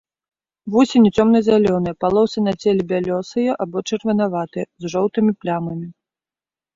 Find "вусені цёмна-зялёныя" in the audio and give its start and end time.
0.75-1.95